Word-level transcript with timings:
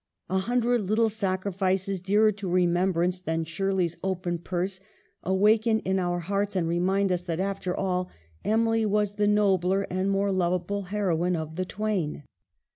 A 0.31 0.39
hundred 0.39 0.81
little 0.89 1.09
sacrifices, 1.09 1.99
dearer 2.01 2.31
to 2.31 2.49
remembrance 2.49 3.21
than 3.21 3.43
Shirley's 3.43 3.97
open 4.03 4.39
purse, 4.39 4.79
awaken 5.21 5.79
in 5.81 5.99
our 5.99 6.21
hearts 6.21 6.55
and 6.55 6.67
remind 6.67 7.11
us 7.11 7.23
that, 7.25 7.39
after 7.39 7.77
all, 7.77 8.09
Emily 8.43 8.83
was 8.83 9.17
the 9.17 9.27
nobler 9.27 9.83
and 9.91 10.09
more 10.09 10.31
lovable 10.31 10.85
heroine 10.85 11.35
of 11.35 11.55
the 11.55 11.65
twain. 11.65 12.23